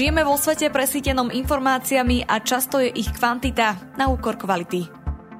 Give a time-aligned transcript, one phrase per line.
[0.00, 4.88] Žijeme vo svete presítenom informáciami a často je ich kvantita na úkor kvality.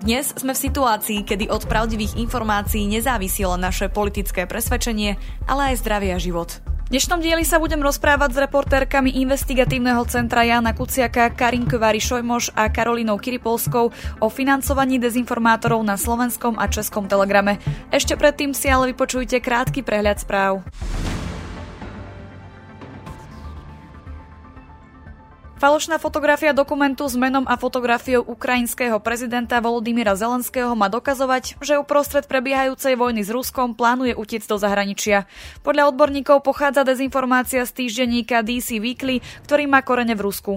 [0.04, 5.16] Dnes sme v situácii, kedy od pravdivých informácií nezávisí len naše politické presvedčenie,
[5.48, 6.60] ale aj zdravie a život.
[6.60, 12.52] V dnešnom dieli sa budem rozprávať s reportérkami investigatívneho centra Jana Kuciaka, Karin Kvary Šojmoš
[12.52, 13.88] a Karolinou Kiripolskou
[14.20, 17.56] o financovaní dezinformátorov na slovenskom a českom telegrame.
[17.88, 20.60] Ešte predtým si ale vypočujte krátky prehľad správ.
[25.60, 32.24] Falošná fotografia dokumentu s menom a fotografiou ukrajinského prezidenta Volodymyra Zelenského má dokazovať, že uprostred
[32.24, 35.28] prebiehajúcej vojny s Ruskom plánuje utiec do zahraničia.
[35.60, 40.52] Podľa odborníkov pochádza dezinformácia z týždenníka DC Weekly, ktorý má korene v Rusku.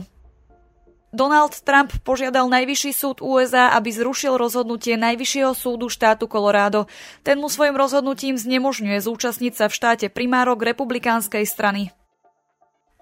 [1.12, 6.88] Donald Trump požiadal Najvyšší súd USA, aby zrušil rozhodnutie Najvyššieho súdu štátu Colorado.
[7.28, 11.92] Ten mu svojim rozhodnutím znemožňuje zúčastniť sa v štáte primárok republikánskej strany.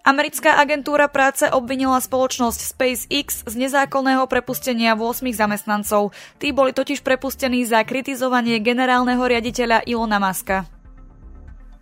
[0.01, 6.17] Americká agentúra práce obvinila spoločnosť SpaceX z nezákonného prepustenia 8 zamestnancov.
[6.41, 10.65] Tí boli totiž prepustení za kritizovanie generálneho riaditeľa Ilona Maska.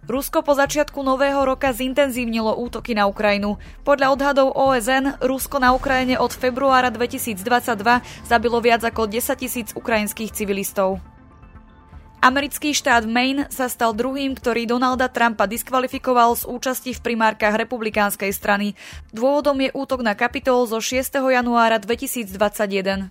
[0.03, 3.55] Rusko po začiatku nového roka zintenzívnilo útoky na Ukrajinu.
[3.87, 7.39] Podľa odhadov OSN Rusko na Ukrajine od februára 2022
[8.27, 10.99] zabilo viac ako 10 tisíc ukrajinských civilistov.
[12.19, 18.35] Americký štát Maine sa stal druhým, ktorý Donalda Trumpa diskvalifikoval z účasti v primárkach republikánskej
[18.35, 18.75] strany.
[19.15, 20.99] Dôvodom je útok na kapitol zo 6.
[21.15, 23.07] januára 2021.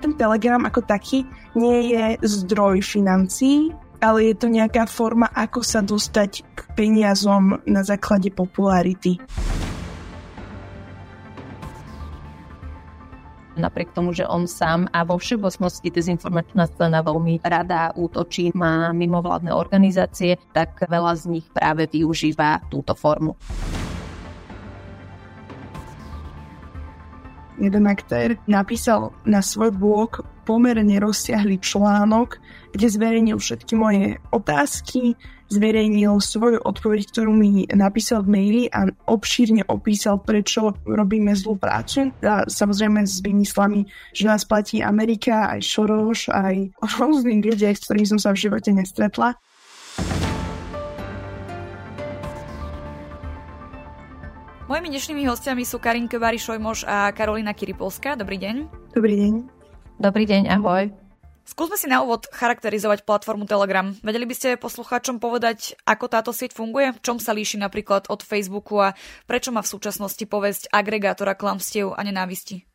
[0.00, 3.68] Ten Telegram ako taký nie je zdroj financií,
[4.00, 9.20] ale je to nejaká forma, ako sa dostať k peniazom na základe popularity.
[13.58, 19.50] Napriek tomu, že on sám a vo všeobecnosti dezinformačná scéna veľmi rada útočí na mimovládne
[19.50, 23.34] organizácie, tak veľa z nich práve využíva túto formu.
[27.58, 32.38] jeden aktér napísal na svoj blog pomerne rozsiahly článok,
[32.72, 35.18] kde zverejnil všetky moje otázky,
[35.48, 42.12] zverejnil svoju odpoveď, ktorú mi napísal v maili a obšírne opísal, prečo robíme zlú prácu.
[42.22, 48.08] A samozrejme s vymyslami, že nás platí Amerika, aj Soros, aj rôznych ľudia, s ktorými
[48.16, 49.34] som sa v živote nestretla.
[54.68, 58.20] Mojimi dnešnými hostiami sú Karin Kvary Šojmoš a Karolina Kiripolská.
[58.20, 58.68] Dobrý deň.
[58.92, 59.32] Dobrý deň.
[59.96, 61.07] Dobrý deň, ahoj.
[61.48, 63.96] Skúsme si na úvod charakterizovať platformu Telegram.
[64.04, 66.92] Vedeli by ste poslucháčom povedať, ako táto sieť funguje?
[66.92, 68.92] V čom sa líši napríklad od Facebooku a
[69.24, 72.68] prečo má v súčasnosti povesť agregátora klamstiev a nenávisti?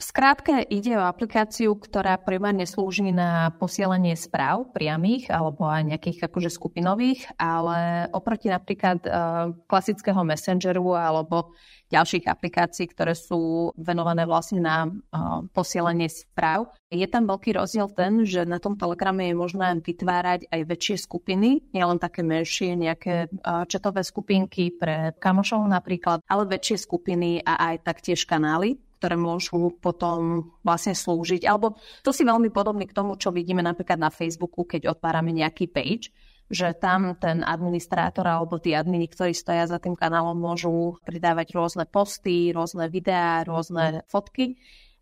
[0.00, 6.48] Skrátke ide o aplikáciu, ktorá primárne slúži na posielanie správ priamých alebo aj nejakých akože
[6.48, 11.52] skupinových, ale oproti napríklad uh, klasického messengeru alebo
[11.92, 16.72] ďalších aplikácií, ktoré sú venované vlastne na uh, posielanie správ.
[16.88, 21.60] Je tam veľký rozdiel ten, že na tom telegrame je možné vytvárať aj väčšie skupiny,
[21.76, 27.84] nielen také menšie, nejaké uh, četové skupinky pre kamošov napríklad, ale väčšie skupiny a aj
[27.84, 31.48] taktiež kanály ktoré môžu potom vlastne slúžiť.
[31.48, 35.72] Alebo to si veľmi podobný k tomu, čo vidíme napríklad na Facebooku, keď otvárame nejaký
[35.72, 36.12] page,
[36.52, 41.88] že tam ten administrátor alebo tí admini, ktorí stoja za tým kanálom, môžu pridávať rôzne
[41.88, 44.60] posty, rôzne videá, rôzne fotky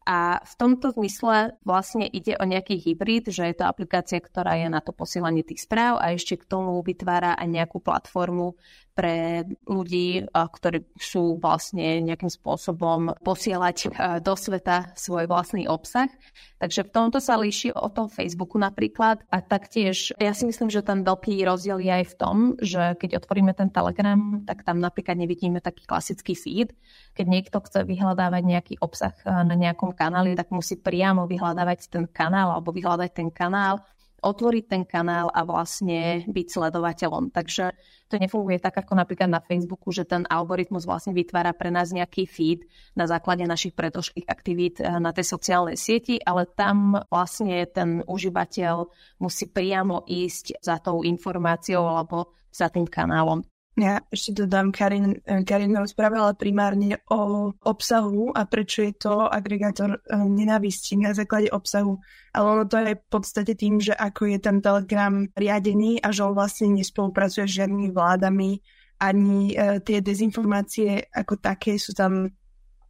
[0.08, 4.72] a v tomto zmysle vlastne ide o nejaký hybrid, že je to aplikácia, ktorá je
[4.72, 8.56] na to posielanie tých správ a ešte k tomu vytvára aj nejakú platformu
[8.98, 13.94] pre ľudí, ktorí sú vlastne nejakým spôsobom posielať
[14.26, 16.10] do sveta svoj vlastný obsah.
[16.58, 20.82] Takže v tomto sa líši od toho Facebooku napríklad a taktiež ja si myslím, že
[20.82, 25.14] ten veľký rozdiel je aj v tom, že keď otvoríme ten Telegram, tak tam napríklad
[25.14, 26.74] nevidíme taký klasický feed.
[27.14, 32.50] Keď niekto chce vyhľadávať nejaký obsah na nejakom kanáli, tak musí priamo vyhľadávať ten kanál
[32.50, 33.78] alebo vyhľadať ten kanál,
[34.22, 37.30] otvoriť ten kanál a vlastne byť sledovateľom.
[37.30, 37.74] Takže
[38.08, 42.24] to nefunguje tak ako napríklad na Facebooku, že ten algoritmus vlastne vytvára pre nás nejaký
[42.24, 42.64] feed
[42.96, 48.88] na základe našich predošlých aktivít eh, na tej sociálnej sieti, ale tam vlastne ten užívateľ
[49.20, 53.44] musí priamo ísť za tou informáciou alebo za tým kanálom.
[53.78, 60.18] Ja ešte dodám, Karin, Karin rozprávala primárne o obsahu a prečo je to agregátor e,
[60.18, 62.02] nenávisti na základe obsahu.
[62.34, 66.26] Ale ono to je v podstate tým, že ako je ten Telegram riadený a že
[66.26, 68.50] on vlastne nespolupracuje s žiadnymi vládami,
[68.98, 72.34] ani e, tie dezinformácie ako také sú tam,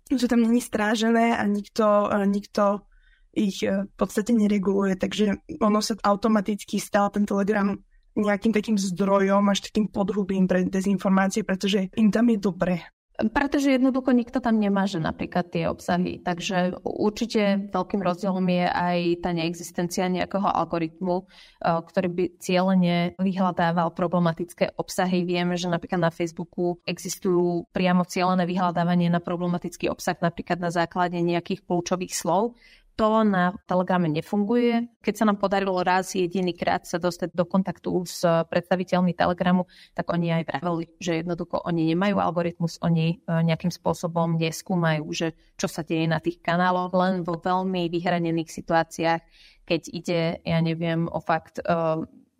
[0.08, 2.88] sú tam není strážené a nikto, e, nikto
[3.36, 7.76] ich v podstate nereguluje, takže ono sa automaticky stal ten Telegram
[8.18, 12.74] nejakým takým zdrojom, až takým podhubím pre dezinformácie, pretože im tam je dobre.
[13.18, 16.22] Pretože jednoducho nikto tam nemá, že napríklad tie obsahy.
[16.22, 23.90] Takže určite veľkým rozdielom je aj tá neexistencia nejakého algoritmu, eh, ktorý by cieľene vyhľadával
[23.90, 25.26] problematické obsahy.
[25.26, 31.18] Vieme, že napríklad na Facebooku existujú priamo cieľené vyhľadávanie na problematický obsah, napríklad na základe
[31.18, 32.54] nejakých kľúčových slov,
[32.98, 34.90] to na Telegrame nefunguje.
[34.98, 40.10] Keď sa nám podarilo raz jediný krát sa dostať do kontaktu s predstaviteľmi Telegramu, tak
[40.10, 45.70] oni aj pravili, že jednoducho oni nemajú algoritmus, oni e, nejakým spôsobom neskúmajú, že čo
[45.70, 49.22] sa deje na tých kanáloch, len vo veľmi vyhranených situáciách,
[49.62, 51.70] keď ide, ja neviem, o fakt e,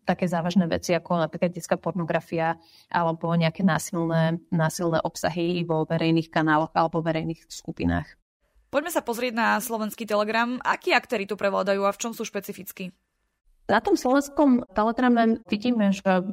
[0.02, 2.58] také závažné veci ako napríklad detská pornografia
[2.90, 8.18] alebo nejaké násilné, násilné obsahy vo verejných kanáloch alebo verejných skupinách.
[8.68, 10.60] Poďme sa pozrieť na slovenský telegram.
[10.60, 12.92] Akí aktéry tu prevládajú a v čom sú špecifickí?
[13.68, 16.24] Na tom slovenskom telegrame vidíme, že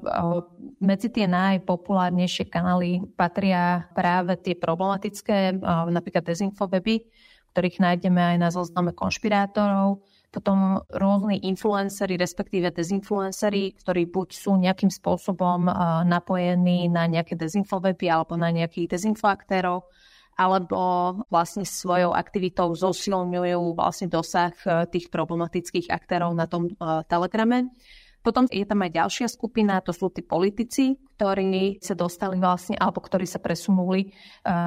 [0.80, 5.60] medzi tie najpopulárnejšie kanály patria práve tie problematické,
[5.92, 7.04] napríklad dezinfoweby,
[7.52, 14.92] ktorých nájdeme aj na zozname konšpirátorov, potom rôzni influencery, respektíve dezinfluencery, ktorí buď sú nejakým
[14.92, 15.68] spôsobom
[16.08, 19.88] napojení na nejaké dezinfoweby alebo na nejakých dezinfoaktérov,
[20.36, 20.80] alebo
[21.32, 26.72] vlastne svojou aktivitou zosilňujú vlastne dosah e, tých problematických aktérov na tom e,
[27.08, 27.72] telegrame.
[28.20, 32.98] Potom je tam aj ďalšia skupina, to sú tí politici, ktorí sa dostali vlastne, alebo
[32.98, 34.08] ktorí sa presunuli e,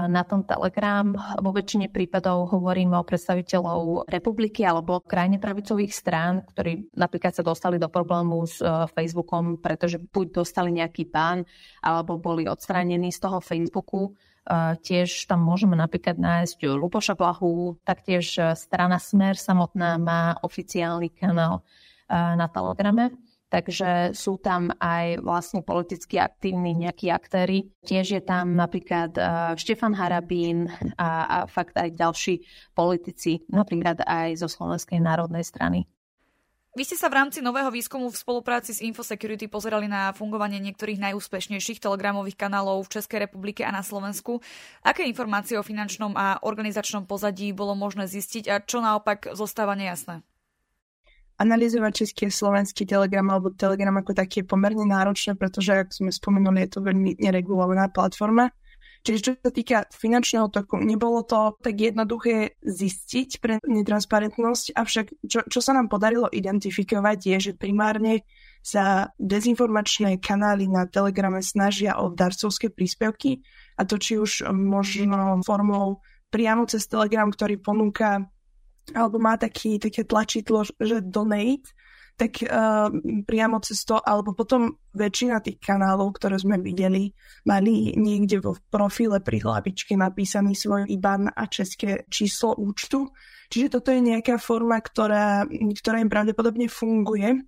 [0.09, 1.13] na tom Telegram.
[1.37, 7.77] Vo väčšine prípadov hovoríme o predstaviteľov republiky alebo krajne pravicových strán, ktorí napríklad sa dostali
[7.77, 8.65] do problému s
[8.97, 11.45] Facebookom, pretože buď dostali nejaký bán,
[11.85, 14.17] alebo boli odstránení z toho Facebooku
[14.81, 21.61] Tiež tam môžeme napríklad nájsť Lupoša Blahu, taktiež e, strana Smer samotná má oficiálny kanál
[21.61, 21.63] e,
[22.17, 23.13] na Telegrame.
[23.49, 27.73] Takže sú tam aj vlastne politicky aktívni nejakí aktéry.
[27.85, 29.23] Tiež je tam napríklad e,
[29.61, 32.41] Štefan Harabín a, a fakt aj ďalší
[32.73, 35.85] politici, napríklad aj zo Slovenskej národnej strany.
[36.79, 41.11] Vy ste sa v rámci nového výskumu v spolupráci s Infosecurity pozerali na fungovanie niektorých
[41.11, 44.39] najúspešnejších telegramových kanálov v Českej republike a na Slovensku.
[44.87, 50.23] Aké informácie o finančnom a organizačnom pozadí bolo možné zistiť a čo naopak zostáva nejasné?
[51.43, 56.11] Analyzovať český a slovenský telegram alebo telegram ako taký je pomerne náročné, pretože, ako sme
[56.15, 58.55] spomenuli, je to veľmi neregulovaná platforma
[59.09, 65.49] Čiže čo sa týka finančného toku, nebolo to tak jednoduché zistiť pre netransparentnosť, avšak čo,
[65.49, 68.29] čo sa nám podarilo identifikovať je, že primárne
[68.61, 73.41] sa dezinformačné kanály na Telegrame snažia o darcovské príspevky
[73.81, 78.29] a to či už možno formou priamo cez Telegram, ktorý ponúka
[78.93, 81.65] alebo má taký, také tlačidlo, že donate,
[82.19, 82.91] tak uh,
[83.23, 87.15] priamo cez to, alebo potom väčšina tých kanálov, ktoré sme videli,
[87.47, 93.15] mali niekde vo profile pri hlavičke napísaný svoj IBAN a české číslo účtu.
[93.55, 95.47] Čiže toto je nejaká forma, ktorá,
[95.79, 97.39] ktorá im pravdepodobne funguje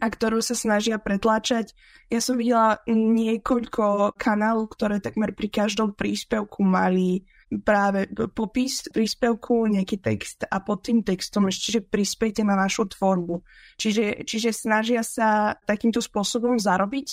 [0.00, 1.76] a ktorú sa snažia pretláčať.
[2.08, 9.98] Ja som videla niekoľko kanálov, ktoré takmer pri každom príspevku mali práve popis príspevku, nejaký
[9.98, 13.42] text a pod tým textom ešte, že prispiejte na našu tvorbu.
[13.74, 17.08] Čiže, čiže snažia sa takýmto spôsobom zarobiť,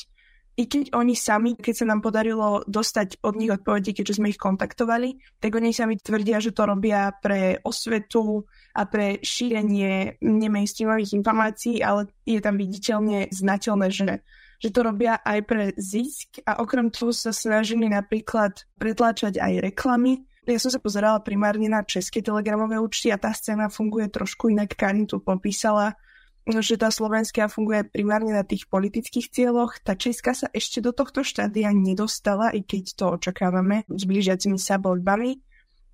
[0.57, 4.41] i keď oni sami, keď sa nám podarilo dostať od nich odpovede, keďže sme ich
[4.41, 8.41] kontaktovali, tak oni sami tvrdia, že to robia pre osvetu
[8.73, 14.25] a pre šírenie nemainstreamových informácií, ale je tam viditeľne znateľné, že
[14.57, 20.25] že to robia aj pre zisk a okrem toho sa snažili napríklad pretláčať aj reklamy.
[20.47, 24.79] Ja som sa pozerala primárne na české telegramové účty a tá scéna funguje trošku inak.
[24.79, 25.99] Karin tu popísala,
[26.47, 29.83] že tá slovenská funguje primárne na tých politických cieľoch.
[29.83, 34.79] Tá česká sa ešte do tohto štádia nedostala, i keď to očakávame s blížiacimi sa
[34.79, 35.43] voľbami.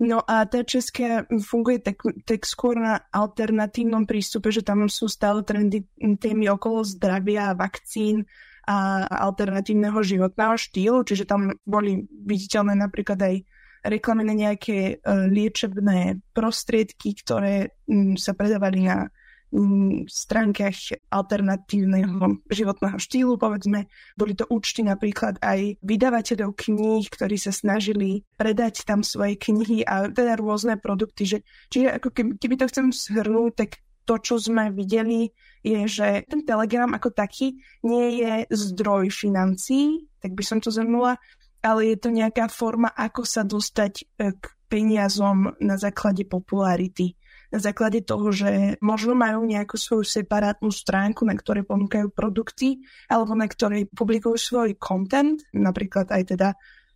[0.06, 5.42] No a tá česká funguje tak, tak skôr na alternatívnom prístupe, že tam sú stále
[5.42, 8.26] trendy témy okolo zdravia, vakcín,
[8.64, 13.36] a alternatívneho životného štýlu, čiže tam boli viditeľné napríklad aj
[13.84, 19.12] reklamy na nejaké uh, liečebné prostriedky, ktoré um, sa predávali na
[19.54, 23.86] um, stránkach alternatívneho životného štýlu, povedzme.
[24.16, 30.10] Boli to účty napríklad aj vydavateľov kníh, ktorí sa snažili predať tam svoje knihy a
[30.10, 31.28] teda rôzne produkty.
[31.28, 31.38] Že,
[31.70, 35.32] čiže ako keby, keby to chcem shrnúť, tak to, čo sme videli,
[35.64, 37.56] je, že ten Telegram ako taký
[37.88, 41.16] nie je zdroj financií, tak by som to zhrnula,
[41.64, 47.16] ale je to nejaká forma, ako sa dostať e, k peniazom na základe popularity.
[47.54, 53.38] na základe toho, že možno majú nejakú svoju separátnu stránku, na ktorej ponúkajú produkty, alebo
[53.38, 56.50] na ktorej publikujú svoj content, napríklad aj teda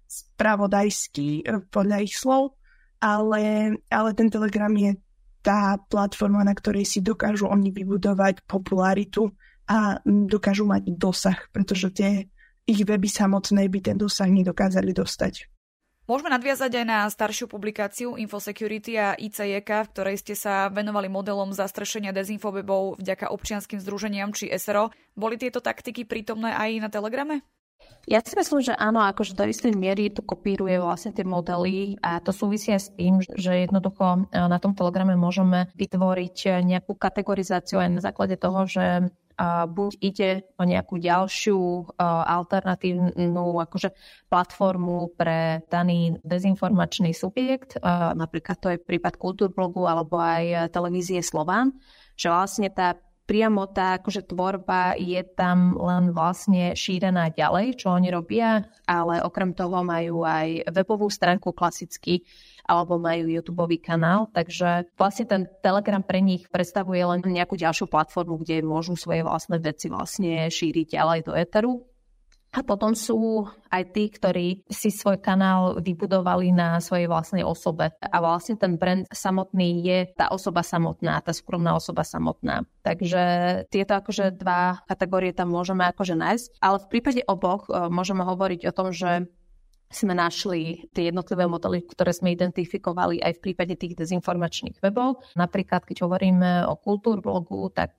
[0.09, 2.57] spravodajský e, podľa ich slov,
[2.97, 4.97] ale, ale ten Telegram je
[5.47, 9.31] tá platforma, na ktorej si dokážu oni vybudovať popularitu
[9.63, 12.27] a dokážu mať dosah, pretože tie
[12.67, 15.47] ich weby samotné by ten dosah nedokázali dostať.
[16.07, 21.51] Môžeme nadviazať aj na staršiu publikáciu Infosecurity a ICJK, v ktorej ste sa venovali modelom
[21.51, 24.95] zastrešenia dezinfobebov vďaka občianským združeniam či SRO.
[25.19, 27.43] Boli tieto taktiky prítomné aj na Telegrame?
[28.07, 32.23] Ja si myslím, že áno, akože do istej miery to kopíruje vlastne tie modely a
[32.23, 37.89] to súvisia s tým, že jednoducho e, na tom telegrame môžeme vytvoriť nejakú kategorizáciu aj
[37.91, 39.11] na základe toho, že
[39.69, 43.93] buď ide o nejakú ďalšiu alternatívnu akože
[44.33, 47.77] platformu pre daný dezinformačný subjekt,
[48.17, 51.77] napríklad to je prípad Kultúrblogu alebo aj televízie Slován,
[52.17, 58.07] že vlastne tá priamo tá akože tvorba je tam len vlastne šírená ďalej, čo oni
[58.07, 62.23] robia, ale okrem toho majú aj webovú stránku klasicky,
[62.67, 68.39] alebo majú YouTube kanál, takže vlastne ten Telegram pre nich predstavuje len nejakú ďalšiu platformu,
[68.43, 71.73] kde môžu svoje vlastné veci vlastne šíriť ďalej do Eteru.
[72.57, 77.93] A potom sú aj tí, ktorí si svoj kanál vybudovali na svojej vlastnej osobe.
[78.01, 82.65] A vlastne ten brand samotný je tá osoba samotná, tá súkromná osoba samotná.
[82.81, 83.23] Takže
[83.69, 86.45] tieto akože dva kategórie tam môžeme akože nájsť.
[86.57, 89.29] Ale v prípade oboch e, môžeme hovoriť o tom, že
[89.87, 95.23] sme našli tie jednotlivé modely, ktoré sme identifikovali aj v prípade tých dezinformačných webov.
[95.39, 97.95] Napríklad, keď hovoríme o kultúrblogu, tak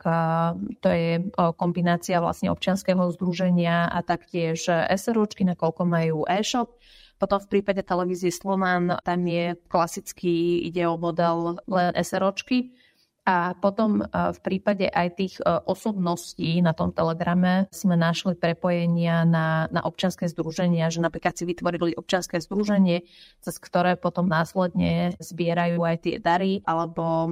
[0.85, 1.25] to je
[1.57, 6.77] kombinácia vlastne občianského združenia a taktiež SROčky, nakoľko majú e-shop.
[7.19, 12.77] Potom v prípade televízie Slovan tam je klasický, ide o model len SROčky,
[13.29, 19.29] a potom e, v prípade aj tých e, osobností na tom telegrame sme našli prepojenia
[19.29, 23.05] na, na občianske združenia, že napríklad si vytvorili občianske združenie,
[23.45, 27.31] cez ktoré potom následne zbierajú aj tie dary, alebo e,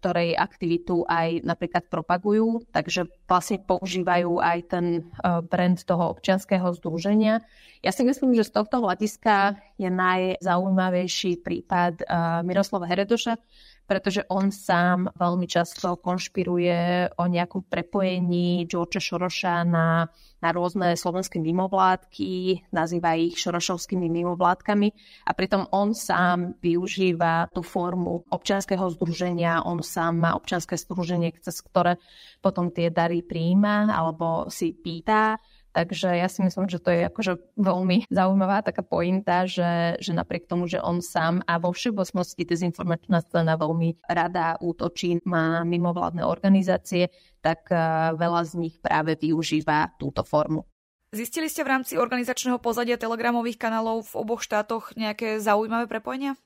[0.00, 2.64] ktorej aktivitu aj napríklad propagujú.
[2.72, 5.04] Takže vlastne používajú aj ten
[5.52, 7.44] brand toho občianského združenia.
[7.84, 12.06] Ja si myslím, že z tohto hľadiska je najzaujímavejší prípad
[12.46, 13.36] Miroslava Heredoša,
[13.84, 20.08] pretože on sám veľmi často konšpiruje o nejakom prepojení George Šoroša na,
[20.40, 24.88] na rôzne slovenské mimovládky, nazýva ich šorošovskými mimovládkami
[25.28, 31.60] a pritom on sám využíva tú formu občianského združenia, on sám má občianské združenie, cez
[31.60, 32.00] ktoré
[32.40, 35.36] potom tie dary príjma alebo si pýta
[35.74, 40.46] Takže ja si myslím, že to je akože veľmi zaujímavá taká pointa, že, že napriek
[40.46, 47.10] tomu, že on sám a vo všeobecnosti dezinformačná scéna veľmi rada útočí na mimovládne organizácie,
[47.42, 50.62] tak eh, veľa z nich práve využíva túto formu.
[51.10, 56.38] Zistili ste v rámci organizačného pozadia telegramových kanálov v oboch štátoch nejaké zaujímavé prepojenia?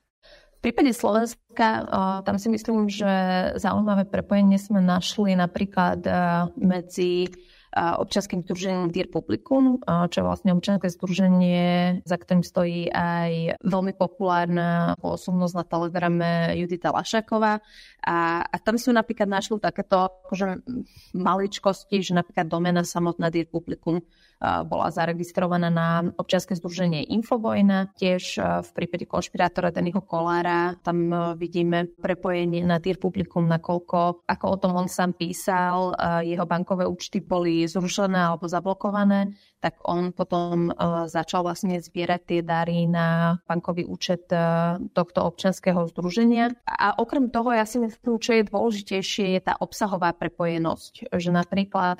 [0.57, 1.85] V prípade Slovenska, eh,
[2.25, 3.13] tam si myslím, že
[3.61, 6.17] zaujímavé prepojenie sme našli napríklad eh,
[6.57, 7.29] medzi
[7.75, 14.97] občanským združením Dear Publikum, čo je vlastne občanské združenie, za ktorým stojí aj veľmi populárna
[14.97, 17.61] osobnosť na Telegrame Judita Lašaková.
[18.01, 20.65] A, a tam sme napríklad našli takéto akože,
[21.13, 24.01] maličkosti, že napríklad domena samotná Dear Publikum
[24.39, 27.91] bola zaregistrovaná na občianske združenie Infovojna.
[27.99, 34.57] Tiež v prípade konšpirátora Daniho Kolára tam vidíme prepojenie na Dear Publikum, nakoľko, ako o
[34.57, 35.91] tom on sám písal,
[36.23, 40.71] jeho bankové účty boli zrušené alebo zablokované, tak on potom
[41.11, 44.31] začal vlastne zbierať tie dary na bankový účet
[44.95, 46.55] tohto občianského združenia.
[46.63, 51.11] A okrem toho, ja si myslím, čo je dôležitejšie, je tá obsahová prepojenosť.
[51.11, 51.99] Že napríklad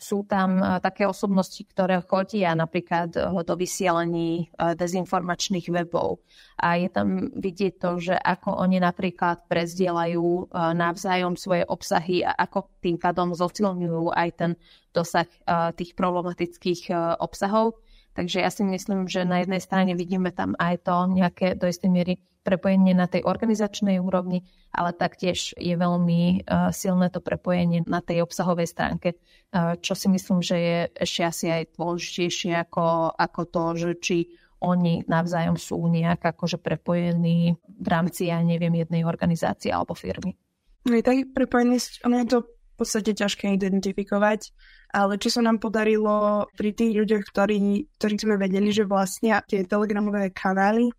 [0.00, 6.24] sú tam e, také osobnosti, ktoré chodia napríklad e, do vysielaní e, dezinformačných webov.
[6.56, 12.68] A je tam vidieť to, že ako oni napríklad prezdielajú navzájom svoje obsahy a ako
[12.84, 14.52] tým pádom zosilňujú aj ten
[14.92, 15.24] dosah
[15.72, 17.80] tých problematických obsahov.
[18.14, 21.90] Takže ja si myslím, že na jednej strane vidíme tam aj to nejaké do istej
[21.90, 28.00] miery prepojenie na tej organizačnej úrovni, ale taktiež je veľmi uh, silné to prepojenie na
[28.00, 33.40] tej obsahovej stránke, uh, čo si myslím, že je ešte asi aj dôležitejšie ako, ako
[33.44, 34.16] to, že či
[34.60, 40.36] oni navzájom sú nejak akože prepojení v rámci, ja neviem, jednej organizácie alebo firmy.
[40.84, 44.52] No je tak prepojenosť, ono je to v podstate ťažké identifikovať,
[44.90, 47.58] ale čo sa nám podarilo pri tých ľuďoch, ktorí,
[47.98, 50.90] ktorí sme vedeli, že vlastne tie telegramové kanály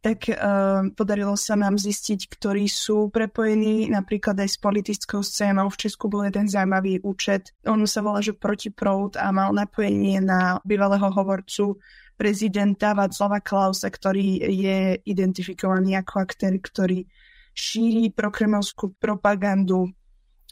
[0.00, 5.68] tak uh, podarilo sa nám zistiť, ktorí sú prepojení napríklad aj s politickou scénou.
[5.68, 7.52] V Česku bol jeden zaujímavý účet.
[7.68, 11.76] On sa volá, že protiprout a mal napojenie na bývalého hovorcu
[12.16, 17.04] prezidenta Václava Klausa, ktorý je identifikovaný ako aktér, ktorý
[17.52, 19.92] šíri prokremovskú propagandu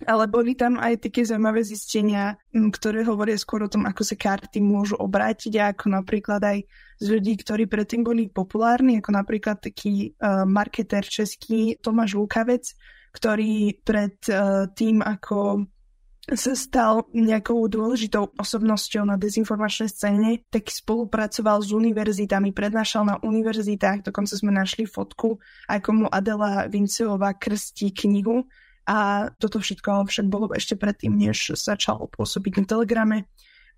[0.06, 4.62] ale boli tam aj také zaujímavé zistenia, ktoré hovoria skôr o tom, ako sa karty
[4.62, 6.58] môžu obrátiť ako napríklad aj
[7.02, 12.62] z ľudí, ktorí predtým boli populárni, ako napríklad taký uh, marketer český Tomáš Lukavec,
[13.10, 15.66] ktorý pred uh, tým, ako
[16.28, 24.04] sa stal nejakou dôležitou osobnosťou na dezinformačnej scéne, tak spolupracoval s univerzitami, prednášal na univerzitách,
[24.04, 28.44] dokonca sme našli fotku, ako mu Adela Vinceová krstí knihu
[28.88, 33.18] a toto všetko však bolo ešte predtým, než začal pôsobiť na Telegrame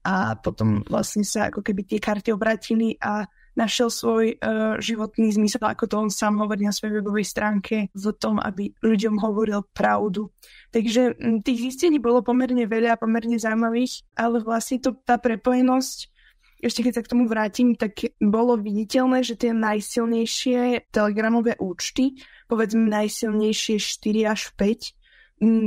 [0.06, 5.66] a potom vlastne sa ako keby tie karty obratili a našiel svoj uh, životný zmysel,
[5.66, 10.30] ako to on sám hovorí na svojej webovej stránke, v tom, aby ľuďom hovoril pravdu.
[10.70, 15.98] Takže tých zistení bolo pomerne veľa, pomerne zaujímavých, ale vlastne to, tá prepojenosť,
[16.60, 22.86] ešte keď sa k tomu vrátim, tak bolo viditeľné, že tie najsilnejšie telegramové účty, povedzme
[22.88, 24.99] najsilnejšie 4 až 5,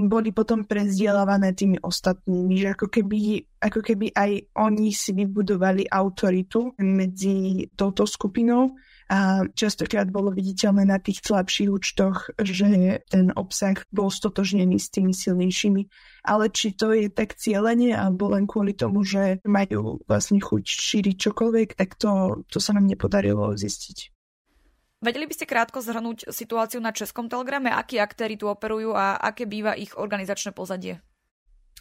[0.05, 6.77] boli potom prezdielavané tými ostatnými, že ako keby, ako keby aj oni si vybudovali autoritu
[6.77, 8.77] medzi touto skupinou
[9.09, 15.11] a častokrát bolo viditeľné na tých slabších účtoch, že ten obsah bol stotožnený s tými
[15.11, 15.81] silnejšími.
[16.23, 21.15] Ale či to je tak cieľenie alebo len kvôli tomu, že majú vlastne chuť šíriť
[21.19, 24.12] čokoľvek, tak to, to sa nám nepodarilo zistiť.
[25.03, 29.43] Vedeli by ste krátko zhrnúť situáciu na Českom telegrame, akí aktéry tu operujú a aké
[29.43, 31.03] býva ich organizačné pozadie?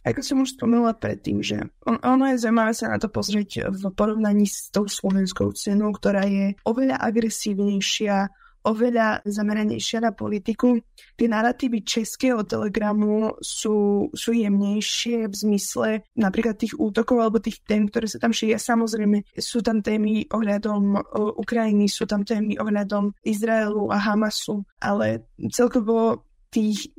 [0.02, 3.94] Ako som už spomenula predtým, že on, ono je zaujímavé sa na to pozrieť v
[3.94, 8.26] porovnaní s tou slovenskou cenou, ktorá je oveľa agresívnejšia,
[8.62, 10.78] oveľa zameranejšia na politiku.
[11.18, 17.90] Tie narratívy českého telegramu sú, sú jemnejšie v zmysle napríklad tých útokov alebo tých tém,
[17.90, 18.58] ktoré sa tam šíria.
[18.58, 20.98] Samozrejme, sú tam témy ohľadom
[21.38, 26.92] Ukrajiny, sú tam témy ohľadom Izraelu a Hamasu, ale celkovo tých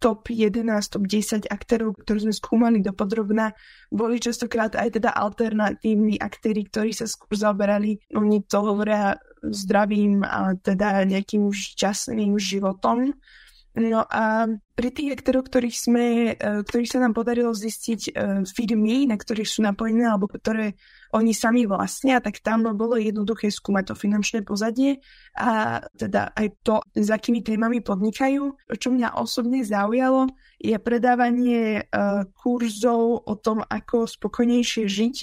[0.00, 3.52] top 11, top 10 aktérov, ktorú sme skúmali do podrobna,
[3.92, 10.54] boli častokrát aj teda alternatívni aktéry, ktorí sa skôr zaoberali, oni to hovoria zdravým a
[10.60, 13.16] teda nejakým šťastným životom.
[13.78, 14.50] No a
[14.80, 18.10] pri tých aktérov, ktorých, sme, e, ktorých sa nám podarilo zistiť e,
[18.48, 20.72] firmy, na ktorých sú napojené alebo ktoré
[21.12, 25.04] oni sami vlastnia, tak tam bolo jednoduché skúmať to finančné pozadie
[25.36, 28.56] a teda aj to, s akými témami podnikajú.
[28.78, 35.16] Čo mňa osobne zaujalo, je predávanie uh, kurzov o tom, ako spokojnejšie žiť,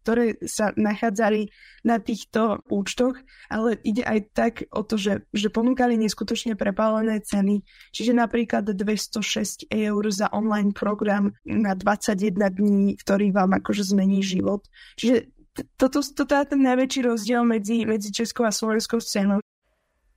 [0.00, 1.52] ktoré sa nachádzali
[1.84, 3.20] na týchto účtoch,
[3.52, 7.60] ale ide aj tak o to, že, že ponúkali neskutočne prepálené ceny.
[7.92, 8.64] Čiže napríklad
[9.12, 14.64] 206 eur za online program na 21 dní, ktorý vám akože zmení život.
[14.96, 15.34] Čiže
[15.78, 19.38] toto, toto je ten najväčší rozdiel medzi, medzi českou a slovenskou scénou.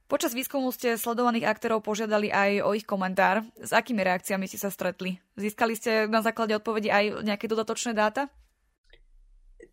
[0.07, 3.43] Počas výskumu ste sledovaných aktérov požiadali aj o ich komentár.
[3.59, 5.19] S akými reakciami ste sa stretli?
[5.35, 8.31] Získali ste na základe odpovedi aj nejaké dodatočné dáta?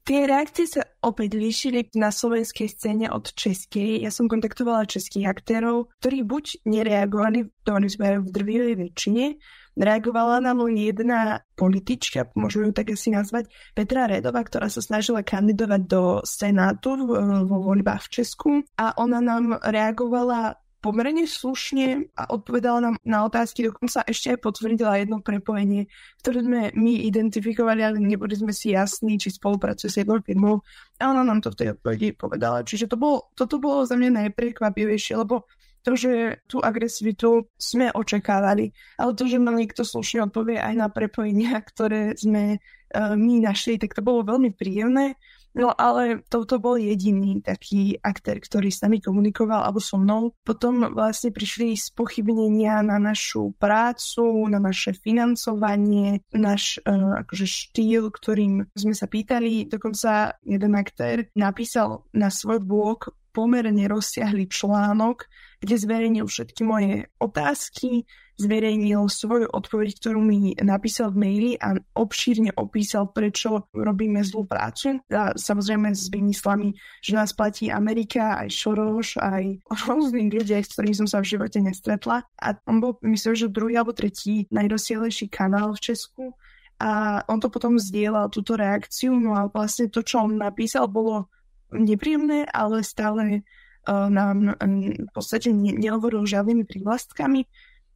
[0.04, 4.04] Tie reakcie sa opäť líšili na slovenskej scéne od českej.
[4.04, 9.40] Ja som kontaktovala českých aktérov, ktorí buď nereagovali, to sme v drvivej väčšine,
[9.80, 15.24] reagovala na len jedna politička, môžeme ju tak asi nazvať, Petra Redová, ktorá sa snažila
[15.24, 17.00] kandidovať do Senátu
[17.48, 23.64] vo voľbách v Česku a ona nám reagovala pomerne slušne a odpovedala nám na otázky,
[23.64, 25.88] dokonca ešte aj potvrdila jedno prepojenie,
[26.20, 30.60] ktoré sme my identifikovali, ale neboli sme si jasní, či spolupracuje s jednou firmou
[31.00, 32.60] a ona nám to v tej odpovedi povedala.
[32.60, 35.48] Čiže to bolo, toto bolo za mňa najprekvapivejšie, lebo
[35.84, 40.88] to, že tú agresivitu sme očakávali, ale to, že ma niekto slušne odpovie aj na
[40.92, 45.16] prepojenia, ktoré sme uh, my našli, tak to bolo veľmi príjemné.
[45.54, 50.34] No ale toto bol jediný taký aktér, ktorý s nami komunikoval alebo so mnou.
[50.42, 58.66] Potom vlastne prišli spochybnenia na našu prácu, na naše financovanie, náš uh, akože štýl, ktorým
[58.74, 59.70] sme sa pýtali.
[59.70, 65.26] Dokonca jeden aktér napísal na svoj blog pomerne rozsiahly článok,
[65.62, 72.50] kde zverejnil všetky moje otázky, zverejnil svoju odpoveď, ktorú mi napísal v maili a obšírne
[72.58, 74.98] opísal, prečo robíme zlú prácu.
[75.14, 80.98] A samozrejme s vymyslami, že nás platí Amerika, aj Šoroš, aj rôznych ľudia, s ktorými
[80.98, 82.26] som sa v živote nestretla.
[82.42, 86.34] A on bol, myslím, že druhý alebo tretí najrozsiahlejší kanál v Česku
[86.82, 91.30] a on to potom zdieľal, túto reakciu, no a vlastne to, čo on napísal, bolo
[91.70, 93.46] nepríjemné, ale stále
[93.86, 97.46] nám v podstate nehovoril žiadnymi prívlastkami,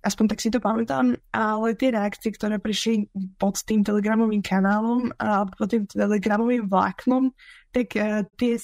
[0.02, 5.46] aspoň tak si to pamätám, ale tie reakcie, ktoré prišli pod tým telegramovým kanálom a
[5.46, 7.34] pod tým telegramovým vláknom,
[7.74, 7.98] tak
[8.38, 8.54] tie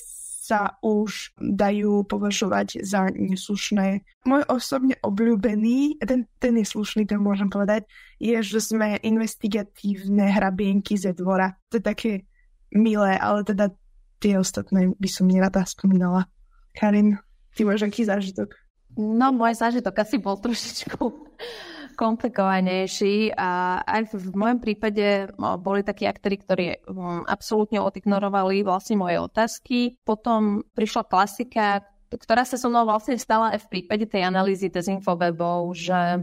[0.44, 4.04] sa už dajú považovať za neslušné.
[4.28, 7.88] Môj osobne obľúbený, ten, ten je slušný, ten môžem povedať,
[8.20, 11.56] je, že sme investigatívne hrabienky ze dvora.
[11.72, 12.12] To je také
[12.76, 13.72] milé, ale teda
[14.20, 16.28] tie ostatné by som nerada spomínala.
[16.76, 17.16] Karin,
[17.56, 18.52] ty máš aký zážitok?
[18.94, 21.02] No, môj zážitok asi bol trošičku
[22.00, 25.30] komplikovanejší a aj v mojom prípade
[25.62, 26.64] boli takí aktéry, ktorí
[27.26, 29.78] absolútne odignorovali vlastne moje otázky.
[30.02, 35.74] Potom prišla klasika, ktorá sa so mnou vlastne stala aj v prípade tej analýzy dezinfowebov,
[35.74, 36.22] že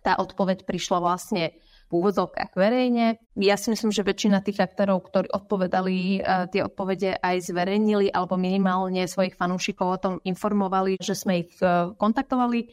[0.00, 1.52] tá odpoveď prišla vlastne
[1.90, 3.18] úvodzovkách verejne.
[3.34, 6.22] Ja si myslím, že väčšina tých aktérov, ktorí odpovedali,
[6.54, 11.90] tie odpovede aj zverejnili alebo minimálne svojich fanúšikov o tom informovali, že sme ich e,
[11.98, 12.70] kontaktovali.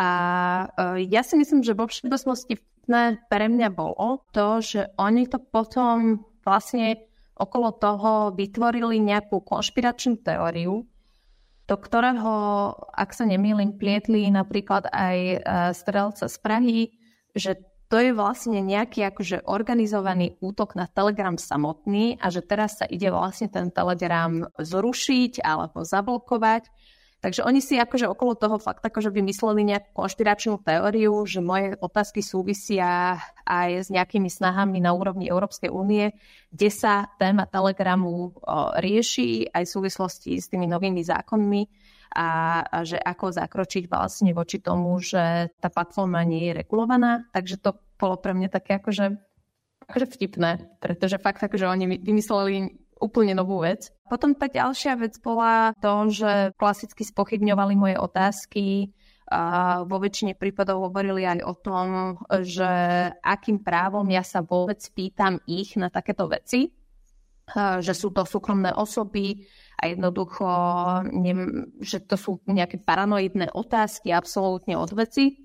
[0.00, 0.10] A
[0.98, 2.58] e, ja si myslím, že vo všeobecnosti
[3.30, 7.06] pre mňa bolo to, že oni to potom vlastne
[7.38, 10.84] okolo toho vytvorili nejakú konšpiračnú teóriu,
[11.70, 12.32] do ktorého,
[12.90, 15.36] ak sa nemýlim, plietli napríklad aj e,
[15.70, 16.80] strelca z Prahy,
[17.30, 22.86] že to je vlastne nejaký akože organizovaný útok na Telegram samotný a že teraz sa
[22.86, 26.70] ide vlastne ten Telegram zrušiť alebo zablokovať.
[27.20, 32.24] Takže oni si akože okolo toho fakt akože vymysleli nejakú konšpiračnú teóriu, že moje otázky
[32.24, 36.14] súvisia aj s nejakými snahami na úrovni Európskej únie,
[36.48, 38.38] kde sa téma Telegramu
[38.80, 44.58] rieši aj v súvislosti s tými novými zákonmi a, a že ako zakročiť vlastne voči
[44.58, 47.26] tomu, že tá platforma nie je regulovaná.
[47.30, 49.14] Takže to bolo pre mňa také akože,
[49.86, 53.88] akože vtipné, pretože fakt akože oni vymysleli úplne novú vec.
[54.10, 58.92] Potom tá ďalšia vec bola to, že klasicky spochybňovali moje otázky,
[59.30, 59.42] a
[59.86, 62.66] vo väčšine prípadov hovorili aj o tom, že
[63.22, 66.74] akým právom ja sa vôbec pýtam ich na takéto veci,
[67.56, 69.46] že sú to súkromné osoby
[69.80, 70.48] a jednoducho,
[71.80, 75.40] že to sú nejaké paranoidné otázky absolútne od veci.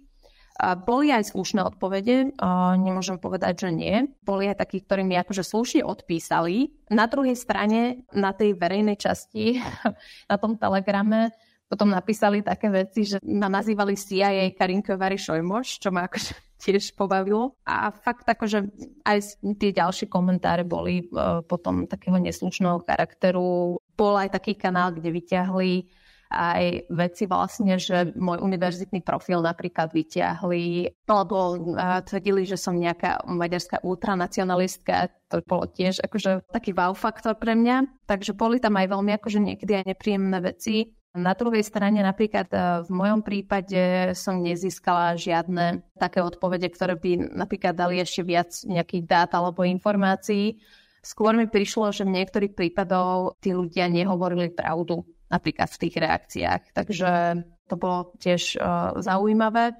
[0.87, 2.31] Boli aj slušné odpovede,
[2.79, 4.07] nemôžem povedať, že nie.
[4.23, 6.71] Boli aj takí, ktorí mi akože slušne odpísali.
[6.87, 9.59] Na druhej strane, na tej verejnej časti,
[10.31, 15.89] na tom telegrame, potom napísali také veci, že ma nazývali CIA Karinko Vary Šojmoš, čo
[15.89, 17.57] ma akože tiež pobavilo.
[17.65, 18.69] A fakt akože
[19.05, 19.17] aj
[19.57, 23.81] tie ďalšie komentáre boli uh, potom takého neslušného charakteru.
[23.97, 25.71] Bol aj taký kanál, kde vyťahli
[26.35, 31.37] aj veci vlastne, že môj univerzitný profil napríklad vyťahli, lebo
[32.05, 38.07] tvrdili, že som nejaká maďarská ultranacionalistka, to bolo tiež akože taký wow faktor pre mňa,
[38.09, 40.91] takže boli tam aj veľmi akože niekedy aj nepríjemné veci.
[41.15, 47.31] Na druhej strane napríklad e, v mojom prípade som nezískala žiadne také odpovede, ktoré by
[47.31, 50.59] napríklad dali ešte viac nejakých dát alebo informácií.
[50.99, 56.61] Skôr mi prišlo, že v niektorých prípadoch tí ľudia nehovorili pravdu napríklad v tých reakciách.
[56.75, 57.09] Takže
[57.71, 59.77] to bolo tiež uh, zaujímavé.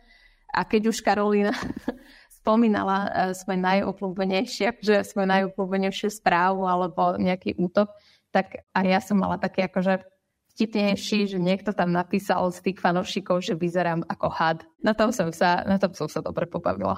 [0.54, 1.58] A keď už Karolína
[2.40, 7.90] spomínala uh, svoje najobľúbenejšie, že svoje najobľúbenejšie správu alebo nejaký útok,
[8.30, 10.15] tak aj ja som mala také akože
[10.56, 14.64] vtipnejší, že niekto tam napísal z tých fanúšikov, že vyzerám ako had.
[14.80, 16.96] Na tom som sa, na tom som sa dobre pobavila.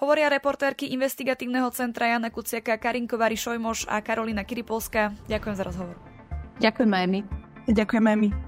[0.00, 5.12] Hovoria reportérky investigatívneho centra Jana Kuciaka, Karinková Šojmoš a Karolina Kiripolská.
[5.28, 5.96] Ďakujem za rozhovor.
[6.62, 7.20] Ďakujem aj my.
[7.68, 8.47] Ďakujeme my.